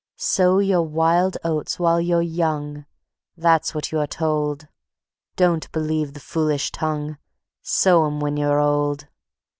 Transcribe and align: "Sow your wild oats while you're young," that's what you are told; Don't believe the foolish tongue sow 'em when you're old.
"Sow 0.15 0.57
your 0.57 0.81
wild 0.81 1.37
oats 1.43 1.77
while 1.77 2.01
you're 2.01 2.23
young," 2.23 2.87
that's 3.37 3.75
what 3.75 3.91
you 3.91 3.99
are 3.99 4.07
told; 4.07 4.67
Don't 5.35 5.71
believe 5.71 6.13
the 6.13 6.19
foolish 6.19 6.71
tongue 6.71 7.19
sow 7.61 8.07
'em 8.07 8.19
when 8.19 8.35
you're 8.35 8.59
old. 8.59 9.05